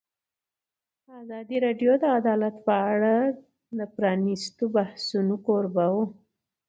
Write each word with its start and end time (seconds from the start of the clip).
ازادي 1.21 1.57
راډیو 1.65 1.91
د 2.01 2.05
عدالت 2.19 2.55
په 2.67 2.75
اړه 2.93 3.15
د 3.77 3.79
پرانیستو 3.95 4.63
بحثونو 4.75 5.35
کوربه 5.45 5.85
وه. 5.93 6.05